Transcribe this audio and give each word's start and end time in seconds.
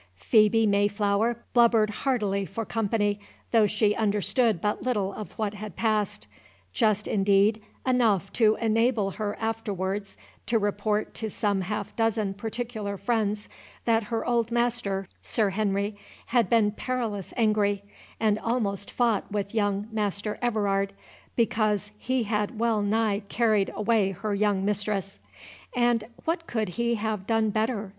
Phœbe 0.19 0.67
Mayflower 0.67 1.43
blubbered 1.53 1.91
heartily 1.91 2.43
for 2.43 2.65
company, 2.65 3.19
though 3.51 3.67
she 3.67 3.93
understood 3.93 4.59
but 4.59 4.81
little 4.81 5.13
of 5.13 5.33
what 5.33 5.53
had 5.53 5.75
passed; 5.75 6.25
just, 6.73 7.07
indeed, 7.07 7.61
enough 7.85 8.33
to 8.33 8.55
enable 8.55 9.11
her 9.11 9.37
afterwards 9.39 10.17
to 10.47 10.57
report 10.57 11.13
to 11.13 11.29
some 11.29 11.61
half 11.61 11.95
dozen 11.95 12.33
particular 12.33 12.97
friends, 12.97 13.47
that 13.85 14.05
her 14.05 14.25
old 14.25 14.51
master, 14.51 15.07
Sir 15.21 15.51
Henry, 15.51 15.95
had 16.25 16.49
been 16.49 16.71
perilous 16.71 17.31
angry, 17.37 17.83
and 18.19 18.39
almost 18.39 18.89
fought 18.89 19.31
with 19.31 19.53
young 19.53 19.87
Master 19.91 20.39
Everard, 20.41 20.93
because 21.35 21.91
he 21.99 22.23
had 22.23 22.57
wellnigh 22.57 23.19
carried 23.29 23.71
away 23.75 24.13
her 24.13 24.33
young 24.33 24.65
mistress.—"And 24.65 26.05
what 26.25 26.47
could 26.47 26.69
he 26.69 26.95
have 26.95 27.27
done 27.27 27.51
better?" 27.51 27.89